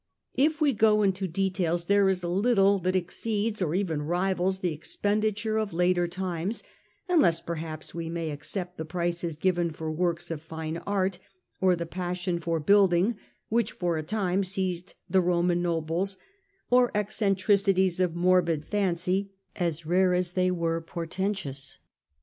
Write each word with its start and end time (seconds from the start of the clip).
For 0.35 0.41
if 0.41 0.59
we 0.59 0.73
go 0.73 1.03
into 1.03 1.27
details 1.27 1.85
there 1.85 2.09
is 2.09 2.23
little 2.23 2.79
that 2.79 2.95
exceeds 2.95 3.61
or 3.61 3.75
even 3.75 4.01
rivals 4.01 4.57
the 4.61 4.73
expenditure 4.73 5.59
of 5.59 5.73
later 5.73 6.07
times, 6.07 6.63
unless, 7.07 7.39
perhaps, 7.39 7.93
we 7.93 8.09
may 8.09 8.31
except 8.31 8.79
the 8.79 8.83
prices 8.85 9.35
given 9.35 9.69
for 9.69 9.91
works 9.91 10.31
of 10.31 10.41
fine 10.41 10.77
art, 10.87 11.19
or 11.59 11.75
the 11.75 11.85
passion 11.85 12.39
for 12.39 12.59
building, 12.59 13.15
which, 13.49 13.73
for 13.73 13.95
a 13.95 14.01
time, 14.01 14.43
seized 14.43 14.95
the 15.07 15.21
Roman 15.21 15.61
nobles, 15.61 16.17
or 16.71 16.89
eccentricities 16.95 17.99
of 17.99 18.15
morbid 18.15 18.65
fancy 18.65 19.29
as 19.55 19.85
rare 19.85 20.15
as 20.15 20.31
they 20.31 20.49
were 20.49 20.81
portentous. 20.81 21.77